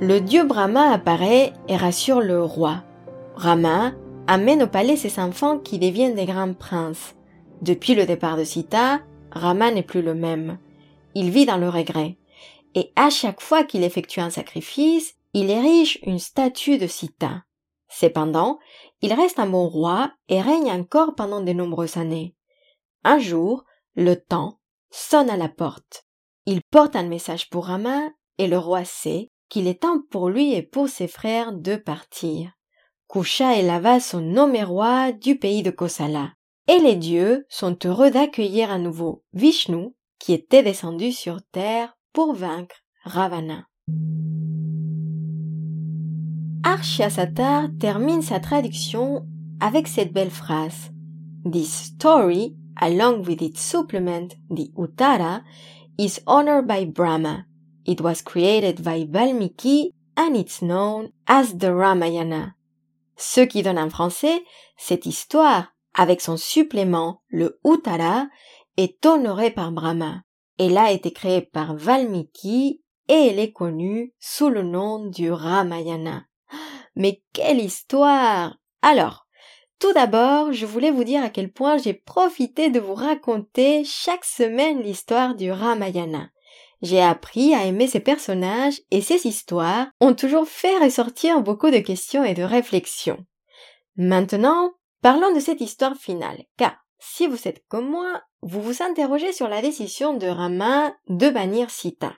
Le 0.00 0.20
dieu 0.20 0.44
Brahma 0.44 0.92
apparaît 0.92 1.52
et 1.68 1.76
rassure 1.76 2.20
le 2.20 2.42
roi. 2.42 2.82
Rama 3.36 3.92
amène 4.26 4.64
au 4.64 4.66
palais 4.66 4.96
ses 4.96 5.20
enfants 5.20 5.58
qui 5.58 5.78
deviennent 5.78 6.16
des 6.16 6.26
grands 6.26 6.54
princes. 6.54 7.14
Depuis 7.62 7.94
le 7.94 8.04
départ 8.04 8.36
de 8.36 8.44
Sita, 8.44 9.00
Rama 9.30 9.70
n'est 9.70 9.82
plus 9.82 10.02
le 10.02 10.14
même. 10.14 10.58
Il 11.14 11.30
vit 11.30 11.46
dans 11.46 11.58
le 11.58 11.68
regret 11.68 12.16
et 12.74 12.92
à 12.96 13.10
chaque 13.10 13.40
fois 13.40 13.64
qu'il 13.64 13.84
effectue 13.84 14.20
un 14.20 14.30
sacrifice, 14.30 15.14
il 15.34 15.50
érige 15.50 15.98
une 16.02 16.18
statue 16.18 16.78
de 16.78 16.86
Sita. 16.86 17.44
Cependant, 17.88 18.58
il 19.02 19.12
reste 19.12 19.38
un 19.38 19.46
bon 19.46 19.68
roi 19.68 20.12
et 20.28 20.40
règne 20.40 20.70
encore 20.70 21.14
pendant 21.14 21.40
de 21.40 21.52
nombreuses 21.52 21.96
années. 21.96 22.34
Un 23.04 23.18
jour, 23.18 23.64
le 23.94 24.14
temps 24.14 24.60
sonne 24.90 25.28
à 25.28 25.36
la 25.36 25.48
porte. 25.48 26.06
Il 26.46 26.62
porte 26.62 26.96
un 26.96 27.02
message 27.02 27.50
pour 27.50 27.66
Rama 27.66 28.10
et 28.38 28.46
le 28.46 28.58
roi 28.58 28.84
sait 28.84 29.30
qu'il 29.48 29.66
est 29.66 29.82
temps 29.82 30.00
pour 30.10 30.28
lui 30.28 30.54
et 30.54 30.62
pour 30.62 30.88
ses 30.88 31.08
frères 31.08 31.52
de 31.52 31.76
partir. 31.76 32.52
Kusha 33.08 33.56
et 33.56 33.62
Lava 33.62 34.00
sont 34.00 34.22
nommés 34.22 34.64
rois 34.64 35.12
du 35.12 35.38
pays 35.38 35.62
de 35.62 35.70
Kosala. 35.70 36.32
Et 36.68 36.78
les 36.78 36.96
dieux 36.96 37.44
sont 37.48 37.76
heureux 37.84 38.10
d'accueillir 38.10 38.70
à 38.70 38.78
nouveau 38.78 39.24
Vishnu, 39.34 39.94
qui 40.18 40.32
était 40.32 40.62
descendu 40.62 41.12
sur 41.12 41.42
terre 41.50 41.94
pour 42.12 42.34
vaincre 42.34 42.76
Ravana. 43.04 43.66
Arshyasatar 46.64 47.68
termine 47.78 48.22
sa 48.22 48.38
traduction 48.38 49.26
avec 49.60 49.88
cette 49.88 50.12
belle 50.12 50.30
phrase. 50.30 50.90
This 51.44 51.72
story, 51.72 52.54
along 52.80 53.24
with 53.26 53.42
its 53.42 53.60
supplement, 53.60 54.36
the 54.48 54.70
Uttara, 54.76 55.42
is 55.98 56.20
honored 56.26 56.66
by 56.66 56.84
Brahma. 56.84 57.46
It 57.84 58.00
was 58.00 58.22
created 58.22 58.84
by 58.84 59.06
Valmiki 59.10 59.92
and 60.16 60.36
it's 60.36 60.62
known 60.62 61.10
as 61.26 61.58
the 61.58 61.74
Ramayana. 61.74 62.54
Ce 63.16 63.40
qui 63.40 63.62
donne 63.62 63.78
en 63.78 63.90
français, 63.90 64.44
cette 64.76 65.06
histoire, 65.06 65.72
avec 65.94 66.20
son 66.20 66.36
supplément, 66.36 67.22
le 67.28 67.58
Uttara, 67.64 68.26
est 68.76 69.04
honorée 69.04 69.50
par 69.50 69.72
Brahma. 69.72 70.22
Elle 70.58 70.78
a 70.78 70.92
été 70.92 71.12
créée 71.12 71.42
par 71.42 71.74
Valmiki 71.76 72.82
et 73.08 73.28
elle 73.28 73.38
est 73.38 73.52
connue 73.52 74.12
sous 74.18 74.48
le 74.48 74.62
nom 74.62 75.06
du 75.06 75.30
Ramayana. 75.30 76.24
Mais 76.94 77.22
quelle 77.32 77.60
histoire 77.60 78.56
Alors, 78.82 79.26
tout 79.78 79.92
d'abord, 79.92 80.52
je 80.52 80.66
voulais 80.66 80.90
vous 80.90 81.04
dire 81.04 81.24
à 81.24 81.30
quel 81.30 81.50
point 81.50 81.76
j'ai 81.78 81.94
profité 81.94 82.70
de 82.70 82.78
vous 82.78 82.94
raconter 82.94 83.82
chaque 83.84 84.24
semaine 84.24 84.80
l'histoire 84.82 85.34
du 85.34 85.50
Ramayana. 85.50 86.30
J'ai 86.82 87.00
appris 87.00 87.54
à 87.54 87.64
aimer 87.64 87.86
ces 87.86 88.00
personnages 88.00 88.80
et 88.90 89.00
ces 89.00 89.26
histoires 89.26 89.88
ont 90.00 90.14
toujours 90.14 90.48
fait 90.48 90.78
ressortir 90.78 91.40
beaucoup 91.40 91.70
de 91.70 91.78
questions 91.78 92.24
et 92.24 92.34
de 92.34 92.42
réflexions. 92.42 93.24
Maintenant, 93.96 94.72
parlons 95.00 95.32
de 95.34 95.40
cette 95.40 95.60
histoire 95.60 95.96
finale, 95.96 96.44
car 96.56 96.81
si 97.04 97.26
vous 97.26 97.48
êtes 97.48 97.64
comme 97.68 97.88
moi, 97.88 98.22
vous 98.42 98.62
vous 98.62 98.82
interrogez 98.82 99.32
sur 99.32 99.48
la 99.48 99.60
décision 99.60 100.14
de 100.14 100.28
Rama 100.28 100.94
de 101.08 101.30
bannir 101.30 101.68
Sita. 101.68 102.14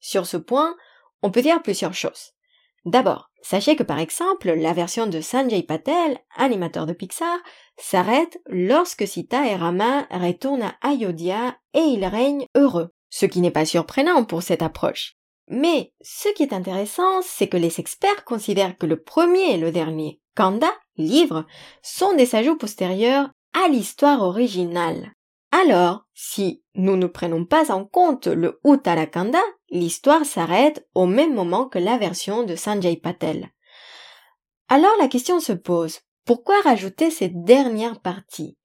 Sur 0.00 0.26
ce 0.26 0.36
point, 0.36 0.76
on 1.22 1.30
peut 1.30 1.42
dire 1.42 1.62
plusieurs 1.62 1.94
choses. 1.94 2.32
D'abord, 2.84 3.30
sachez 3.40 3.76
que 3.76 3.84
par 3.84 4.00
exemple, 4.00 4.50
la 4.50 4.72
version 4.72 5.06
de 5.06 5.20
Sanjay 5.20 5.62
Patel, 5.62 6.18
animateur 6.36 6.86
de 6.86 6.92
Pixar, 6.92 7.38
s'arrête 7.78 8.40
lorsque 8.46 9.06
Sita 9.06 9.46
et 9.46 9.54
Rama 9.54 10.08
retournent 10.10 10.62
à 10.62 10.74
Ayodhya 10.82 11.56
et 11.74 11.80
ils 11.80 12.04
règnent 12.04 12.46
heureux, 12.56 12.92
ce 13.08 13.26
qui 13.26 13.40
n'est 13.40 13.52
pas 13.52 13.64
surprenant 13.64 14.24
pour 14.24 14.42
cette 14.42 14.62
approche. 14.62 15.14
Mais 15.48 15.92
ce 16.00 16.28
qui 16.34 16.42
est 16.42 16.52
intéressant, 16.52 17.22
c'est 17.22 17.48
que 17.48 17.56
les 17.56 17.78
experts 17.78 18.24
considèrent 18.24 18.76
que 18.76 18.86
le 18.86 19.00
premier 19.00 19.54
et 19.54 19.58
le 19.58 19.70
dernier, 19.70 20.20
Kanda, 20.34 20.70
livre, 20.96 21.46
sont 21.82 22.14
des 22.14 22.34
ajouts 22.34 22.58
postérieurs 22.58 23.30
l'histoire 23.68 24.22
originale. 24.22 25.12
Alors, 25.50 26.06
si 26.14 26.62
nous 26.74 26.96
ne 26.96 27.06
prenons 27.06 27.44
pas 27.44 27.72
en 27.72 27.84
compte 27.84 28.26
le 28.26 28.60
Uttarakanda, 28.64 29.40
l'histoire 29.70 30.24
s'arrête 30.24 30.86
au 30.94 31.06
même 31.06 31.34
moment 31.34 31.66
que 31.66 31.78
la 31.78 31.98
version 31.98 32.42
de 32.42 32.56
Sanjay 32.56 32.96
Patel. 32.96 33.50
Alors 34.68 34.94
la 34.98 35.08
question 35.08 35.40
se 35.40 35.52
pose, 35.52 36.00
pourquoi 36.24 36.60
rajouter 36.62 37.10
cette 37.10 37.44
dernière 37.44 38.00
partie? 38.00 38.58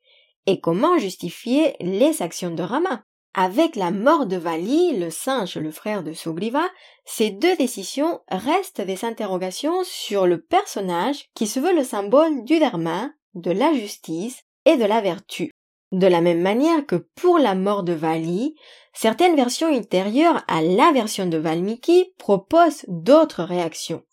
Et 0.47 0.59
comment 0.59 0.97
justifier 0.97 1.75
les 1.79 2.21
actions 2.21 2.51
de 2.51 2.63
Rama? 2.63 3.03
Avec 3.33 3.75
la 3.75 3.91
mort 3.91 4.25
de 4.25 4.35
Vali, 4.35 4.97
le 4.97 5.09
singe, 5.09 5.55
le 5.55 5.71
frère 5.71 6.03
de 6.03 6.11
Sugriva, 6.11 6.67
ces 7.05 7.29
deux 7.29 7.55
décisions 7.55 8.19
restent 8.27 8.81
des 8.81 9.05
interrogations 9.05 9.83
sur 9.83 10.27
le 10.27 10.41
personnage 10.41 11.29
qui 11.35 11.47
se 11.47 11.59
veut 11.59 11.73
le 11.73 11.83
symbole 11.83 12.43
du 12.43 12.59
dharma, 12.59 13.11
de 13.35 13.51
la 13.51 13.73
justice 13.73 14.43
et 14.65 14.77
de 14.77 14.85
la 14.85 15.01
vertu. 15.01 15.51
De 15.91 16.07
la 16.07 16.21
même 16.21 16.41
manière 16.41 16.85
que 16.85 16.95
pour 17.15 17.37
la 17.37 17.53
mort 17.53 17.83
de 17.83 17.93
Vali, 17.93 18.55
certaines 18.93 19.35
versions 19.35 19.69
ultérieures 19.69 20.43
à 20.47 20.61
la 20.61 20.91
version 20.93 21.25
de 21.25 21.37
Valmiki 21.37 22.13
proposent 22.17 22.85
d'autres 22.87 23.43
réactions. 23.43 24.03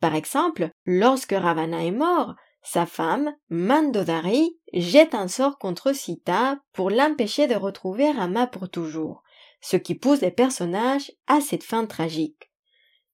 Par 0.00 0.14
exemple, 0.14 0.70
lorsque 0.86 1.32
Ravana 1.32 1.84
est 1.84 1.92
mort, 1.92 2.34
sa 2.62 2.84
femme, 2.84 3.32
Mandodari, 3.48 4.58
jette 4.72 5.14
un 5.14 5.28
sort 5.28 5.58
contre 5.58 5.92
Sita 5.94 6.58
pour 6.72 6.90
l'empêcher 6.90 7.46
de 7.46 7.54
retrouver 7.54 8.10
Rama 8.10 8.46
pour 8.46 8.68
toujours, 8.68 9.22
ce 9.60 9.76
qui 9.76 9.94
pousse 9.94 10.20
les 10.20 10.30
personnages 10.30 11.12
à 11.26 11.40
cette 11.40 11.64
fin 11.64 11.86
tragique. 11.86 12.50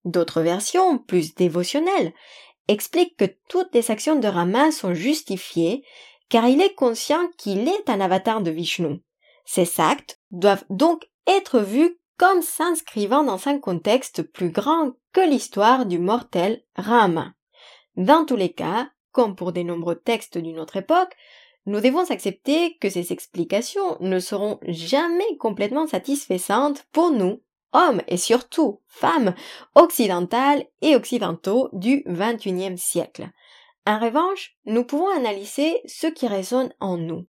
D'autres 0.05 0.41
versions, 0.41 0.99
plus 0.99 1.35
dévotionnelles, 1.35 2.13
expliquent 2.69 3.17
que 3.17 3.37
toutes 3.49 3.75
les 3.75 3.91
actions 3.91 4.17
de 4.17 4.29
Rama 4.29 4.73
sont 4.73 4.95
justifiées 4.95 5.85
car 6.29 6.49
il 6.49 6.61
est 6.61 6.75
conscient 6.75 7.29
qu'il 7.37 7.69
est 7.69 7.89
un 7.89 8.01
avatar 8.01 8.41
de 8.41 8.51
Vishnu. 8.51 9.03
Ces 9.45 9.81
actes 9.81 10.21
doivent 10.31 10.65
donc 10.71 11.09
être 11.27 11.61
vus 11.61 11.99
comme 12.19 12.43
s'inscrivant 12.43 13.23
dans 13.23 13.49
un 13.49 13.59
contexte 13.59 14.23
plus 14.23 14.51
grand 14.51 14.93
que 15.13 15.21
l'histoire 15.21 15.87
du 15.87 15.99
mortel 15.99 16.63
Rama. 16.75 17.35
Dans 17.97 18.25
tous 18.25 18.37
les 18.37 18.53
cas, 18.53 18.89
comme 19.13 19.37
pour 19.37 19.53
des 19.53 19.65
nombreux 19.65 19.97
textes 19.97 20.39
d'une 20.39 20.59
autre 20.59 20.77
époque, 20.77 21.15
nous 21.67 21.81
devons 21.81 22.11
accepter 22.11 22.77
que 22.79 22.89
ces 22.89 23.13
explications 23.13 23.97
ne 24.01 24.19
seront 24.19 24.61
jamais 24.67 25.37
complètement 25.39 25.87
satisfaisantes 25.87 26.87
pour 26.93 27.11
nous, 27.11 27.43
hommes 27.73 28.03
et 28.07 28.17
surtout 28.17 28.81
femmes 28.87 29.35
occidentales 29.75 30.65
et 30.81 30.95
occidentaux 30.95 31.69
du 31.73 32.05
XXIe 32.07 32.79
siècle. 32.79 33.31
En 33.87 34.01
revanche, 34.01 34.57
nous 34.65 34.85
pouvons 34.85 35.09
analyser 35.09 35.81
ce 35.87 36.09
qui 36.09 36.27
résonne 36.27 36.73
en 36.81 36.97
nous. 36.97 37.27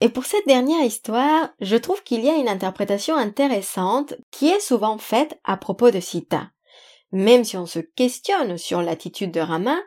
Et 0.00 0.08
pour 0.08 0.26
cette 0.26 0.46
dernière 0.46 0.82
histoire, 0.82 1.50
je 1.60 1.76
trouve 1.76 2.02
qu'il 2.02 2.22
y 2.22 2.28
a 2.28 2.34
une 2.36 2.48
interprétation 2.48 3.16
intéressante 3.16 4.14
qui 4.30 4.48
est 4.48 4.60
souvent 4.60 4.98
faite 4.98 5.38
à 5.44 5.56
propos 5.56 5.90
de 5.90 6.00
Sita. 6.00 6.50
Même 7.12 7.44
si 7.44 7.56
on 7.56 7.66
se 7.66 7.78
questionne 7.78 8.58
sur 8.58 8.82
l'attitude 8.82 9.30
de 9.30 9.40
Rama, 9.40 9.78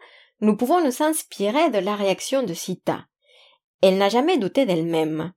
nous 0.42 0.56
pouvons 0.56 0.84
nous 0.84 1.04
inspirer 1.04 1.70
de 1.70 1.78
la 1.78 1.96
réaction 1.96 2.44
de 2.44 2.54
Sita. 2.54 3.06
Elle 3.82 3.98
n'a 3.98 4.10
jamais 4.10 4.38
douté 4.38 4.66
d'elle-même. 4.66 5.34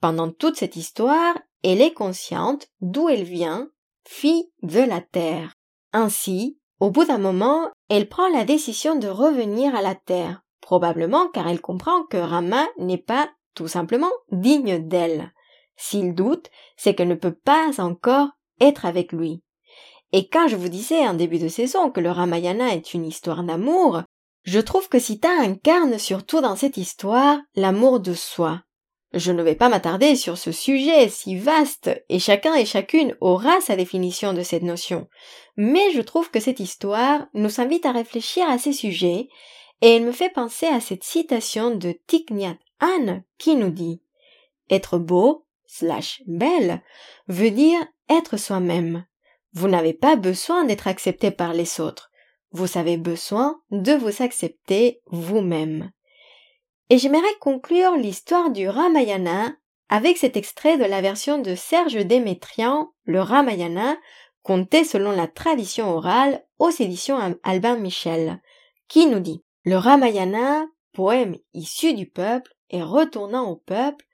Pendant 0.00 0.30
toute 0.30 0.56
cette 0.56 0.76
histoire, 0.76 1.34
elle 1.62 1.80
est 1.80 1.94
consciente 1.94 2.68
d'où 2.82 3.08
elle 3.08 3.24
vient, 3.24 3.70
fille 4.06 4.52
de 4.62 4.80
la 4.80 5.00
terre. 5.00 5.54
Ainsi, 5.92 6.58
au 6.80 6.90
bout 6.90 7.04
d'un 7.04 7.18
moment, 7.18 7.70
elle 7.88 8.08
prend 8.08 8.28
la 8.28 8.44
décision 8.44 8.96
de 8.96 9.08
revenir 9.08 9.74
à 9.74 9.82
la 9.82 9.94
terre, 9.94 10.42
probablement 10.60 11.28
car 11.28 11.48
elle 11.48 11.60
comprend 11.60 12.04
que 12.04 12.16
Rama 12.16 12.66
n'est 12.78 12.98
pas 12.98 13.30
tout 13.54 13.68
simplement 13.68 14.10
digne 14.32 14.86
d'elle. 14.86 15.32
S'il 15.76 16.14
doute, 16.14 16.50
c'est 16.76 16.94
qu'elle 16.94 17.08
ne 17.08 17.14
peut 17.14 17.34
pas 17.34 17.80
encore 17.80 18.28
être 18.60 18.86
avec 18.86 19.12
lui. 19.12 19.42
Et 20.12 20.28
quand 20.28 20.48
je 20.48 20.56
vous 20.56 20.68
disais 20.68 21.06
en 21.06 21.14
début 21.14 21.38
de 21.38 21.48
saison 21.48 21.90
que 21.90 22.00
le 22.00 22.10
Ramayana 22.10 22.74
est 22.74 22.94
une 22.94 23.04
histoire 23.04 23.42
d'amour, 23.42 24.02
je 24.44 24.60
trouve 24.60 24.88
que 24.88 24.98
Sita 24.98 25.30
incarne 25.40 25.98
surtout 25.98 26.40
dans 26.40 26.54
cette 26.54 26.76
histoire 26.76 27.38
l'amour 27.56 27.98
de 28.00 28.14
soi. 28.14 28.62
Je 29.16 29.30
ne 29.30 29.44
vais 29.44 29.54
pas 29.54 29.68
m'attarder 29.68 30.16
sur 30.16 30.36
ce 30.36 30.50
sujet 30.50 31.08
si 31.08 31.36
vaste 31.38 31.88
et 32.08 32.18
chacun 32.18 32.54
et 32.56 32.64
chacune 32.64 33.16
aura 33.20 33.60
sa 33.60 33.76
définition 33.76 34.32
de 34.32 34.42
cette 34.42 34.64
notion. 34.64 35.06
Mais 35.56 35.92
je 35.92 36.00
trouve 36.00 36.32
que 36.32 36.40
cette 36.40 36.58
histoire 36.58 37.26
nous 37.32 37.60
invite 37.60 37.86
à 37.86 37.92
réfléchir 37.92 38.48
à 38.48 38.58
ces 38.58 38.72
sujets 38.72 39.28
et 39.82 39.96
elle 39.96 40.02
me 40.02 40.10
fait 40.10 40.30
penser 40.30 40.66
à 40.66 40.80
cette 40.80 41.04
citation 41.04 41.76
de 41.76 41.94
Thich 42.08 42.28
Anne 42.80 43.22
qui 43.38 43.54
nous 43.54 43.70
dit 43.70 44.02
Être 44.68 44.98
beau 44.98 45.46
slash 45.64 46.20
belle 46.26 46.82
veut 47.28 47.52
dire 47.52 47.86
être 48.08 48.36
soi-même. 48.36 49.06
Vous 49.52 49.68
n'avez 49.68 49.92
pas 49.92 50.16
besoin 50.16 50.64
d'être 50.64 50.88
accepté 50.88 51.30
par 51.30 51.52
les 51.52 51.80
autres. 51.80 52.10
Vous 52.50 52.78
avez 52.78 52.96
besoin 52.96 53.60
de 53.70 53.92
vous 53.92 54.24
accepter 54.24 55.02
vous-même. 55.06 55.92
Et 56.90 56.98
j'aimerais 56.98 57.34
conclure 57.40 57.96
l'histoire 57.96 58.50
du 58.50 58.68
Ramayana 58.68 59.54
avec 59.88 60.18
cet 60.18 60.36
extrait 60.36 60.76
de 60.76 60.84
la 60.84 61.00
version 61.00 61.38
de 61.38 61.54
Serge 61.54 61.96
Démétrian, 61.96 62.92
le 63.04 63.20
Ramayana, 63.20 63.96
conté 64.42 64.84
selon 64.84 65.12
la 65.12 65.26
tradition 65.26 65.88
orale 65.88 66.44
aux 66.58 66.70
éditions 66.70 67.18
Albin 67.42 67.76
Michel, 67.76 68.40
qui 68.88 69.06
nous 69.06 69.20
dit 69.20 69.42
Le 69.64 69.76
Ramayana, 69.76 70.66
poème 70.92 71.36
issu 71.54 71.94
du 71.94 72.06
peuple, 72.06 72.54
et 72.70 72.82
retournant 72.82 73.50
au 73.50 73.56
peuple, 73.56 74.04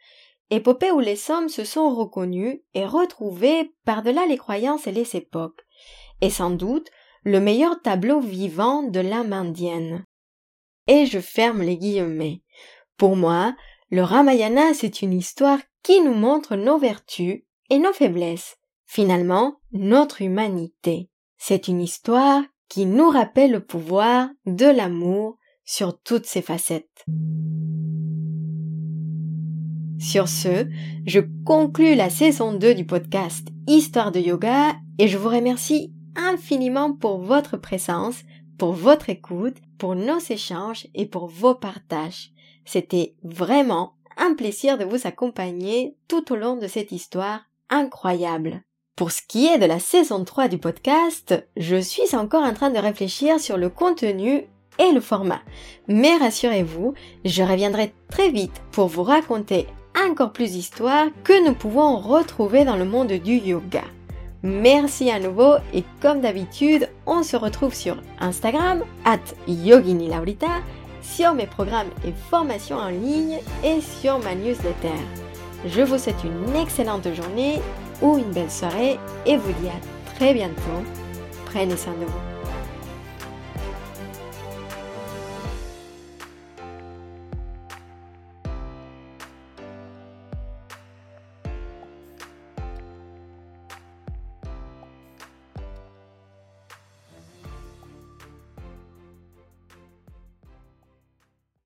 épopée 0.50 0.90
où 0.90 1.00
les 1.00 1.30
hommes 1.30 1.48
se 1.48 1.64
sont 1.64 1.94
reconnus 1.94 2.60
et 2.74 2.84
retrouvés 2.84 3.72
par-delà 3.84 4.26
les 4.26 4.36
croyances 4.36 4.86
et 4.86 4.92
les 4.92 5.16
époques, 5.16 5.60
et 6.20 6.30
sans 6.30 6.50
doute 6.50 6.90
le 7.24 7.40
meilleur 7.40 7.80
tableau 7.82 8.20
vivant 8.20 8.82
de 8.82 9.00
l'âme 9.00 9.32
indienne. 9.32 10.04
Et 10.90 11.06
je 11.06 11.20
ferme 11.20 11.62
les 11.62 11.78
guillemets. 11.78 12.42
Pour 12.96 13.14
moi, 13.14 13.54
le 13.90 14.02
Ramayana, 14.02 14.74
c'est 14.74 15.02
une 15.02 15.12
histoire 15.12 15.60
qui 15.84 16.00
nous 16.00 16.14
montre 16.14 16.56
nos 16.56 16.78
vertus 16.78 17.44
et 17.70 17.78
nos 17.78 17.92
faiblesses, 17.92 18.56
finalement 18.86 19.60
notre 19.70 20.20
humanité. 20.20 21.08
C'est 21.38 21.68
une 21.68 21.80
histoire 21.80 22.42
qui 22.68 22.86
nous 22.86 23.08
rappelle 23.08 23.52
le 23.52 23.64
pouvoir 23.64 24.30
de 24.46 24.66
l'amour 24.66 25.38
sur 25.64 25.96
toutes 25.96 26.26
ses 26.26 26.42
facettes. 26.42 27.06
Sur 30.00 30.26
ce, 30.26 30.66
je 31.06 31.20
conclus 31.46 31.94
la 31.94 32.10
saison 32.10 32.52
2 32.52 32.74
du 32.74 32.84
podcast 32.84 33.46
Histoire 33.68 34.10
de 34.10 34.18
yoga 34.18 34.74
et 34.98 35.06
je 35.06 35.16
vous 35.16 35.28
remercie 35.28 35.94
infiniment 36.16 36.92
pour 36.92 37.20
votre 37.20 37.56
présence, 37.56 38.24
pour 38.58 38.72
votre 38.72 39.08
écoute, 39.08 39.58
pour 39.80 39.96
nos 39.96 40.18
échanges 40.18 40.86
et 40.94 41.06
pour 41.06 41.26
vos 41.26 41.54
partages. 41.54 42.30
C'était 42.66 43.14
vraiment 43.24 43.94
un 44.18 44.34
plaisir 44.34 44.76
de 44.76 44.84
vous 44.84 45.06
accompagner 45.06 45.96
tout 46.06 46.32
au 46.32 46.36
long 46.36 46.56
de 46.56 46.68
cette 46.68 46.92
histoire 46.92 47.40
incroyable. 47.70 48.62
Pour 48.94 49.10
ce 49.10 49.22
qui 49.26 49.46
est 49.46 49.58
de 49.58 49.64
la 49.64 49.80
saison 49.80 50.22
3 50.22 50.48
du 50.48 50.58
podcast, 50.58 51.34
je 51.56 51.80
suis 51.80 52.14
encore 52.14 52.44
en 52.44 52.52
train 52.52 52.68
de 52.68 52.78
réfléchir 52.78 53.40
sur 53.40 53.56
le 53.56 53.70
contenu 53.70 54.44
et 54.78 54.92
le 54.92 55.00
format. 55.00 55.40
Mais 55.88 56.14
rassurez-vous, 56.18 56.92
je 57.24 57.42
reviendrai 57.42 57.94
très 58.10 58.28
vite 58.28 58.60
pour 58.72 58.88
vous 58.88 59.02
raconter 59.02 59.66
encore 59.98 60.34
plus 60.34 60.52
d'histoires 60.52 61.08
que 61.24 61.46
nous 61.46 61.54
pouvons 61.54 61.98
retrouver 61.98 62.66
dans 62.66 62.76
le 62.76 62.84
monde 62.84 63.12
du 63.12 63.36
yoga. 63.36 63.84
Merci 64.42 65.10
à 65.10 65.20
nouveau 65.20 65.56
et 65.74 65.84
comme 66.00 66.22
d'habitude, 66.22 66.88
on 67.06 67.22
se 67.22 67.36
retrouve 67.36 67.74
sur 67.74 68.02
Instagram, 68.20 68.82
at 69.04 69.18
sur 71.02 71.34
mes 71.34 71.46
programmes 71.46 71.90
et 72.06 72.12
formations 72.30 72.76
en 72.76 72.88
ligne 72.88 73.38
et 73.64 73.80
sur 73.80 74.18
ma 74.20 74.34
newsletter. 74.34 74.96
Je 75.66 75.82
vous 75.82 75.98
souhaite 75.98 76.24
une 76.24 76.56
excellente 76.56 77.12
journée 77.14 77.60
ou 78.00 78.16
une 78.16 78.32
belle 78.32 78.50
soirée 78.50 78.98
et 79.26 79.36
vous 79.36 79.52
dis 79.60 79.68
à 79.68 80.14
très 80.14 80.32
bientôt. 80.32 80.84
Prenez 81.46 81.76
soin 81.76 81.92
de 81.94 82.06
vous. 82.06 82.29